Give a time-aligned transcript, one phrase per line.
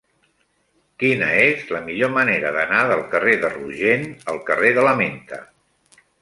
[1.01, 5.41] Quina és la millor manera d'anar del carrer de Rogent al carrer de la Menta?